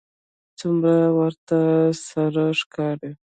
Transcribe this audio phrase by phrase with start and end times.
[0.59, 1.59] څومره ورته
[2.07, 3.09] سره ښکاري